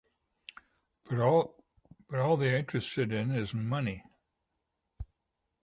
But 1.03 1.19
all 1.19 1.55
they 2.09 2.55
are 2.55 2.57
interested 2.57 3.11
in 3.13 3.29
is 3.29 3.53
money. 3.53 4.03